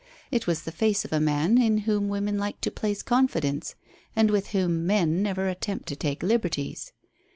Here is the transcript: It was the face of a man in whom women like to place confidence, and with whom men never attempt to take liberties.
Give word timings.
It 0.31 0.47
was 0.47 0.63
the 0.63 0.71
face 0.71 1.05
of 1.05 1.13
a 1.13 1.19
man 1.19 1.61
in 1.61 1.77
whom 1.85 2.09
women 2.09 2.39
like 2.39 2.59
to 2.61 2.71
place 2.71 3.03
confidence, 3.03 3.75
and 4.15 4.31
with 4.31 4.47
whom 4.47 4.87
men 4.87 5.21
never 5.21 5.47
attempt 5.47 5.87
to 5.89 5.95
take 5.95 6.23
liberties. 6.23 6.91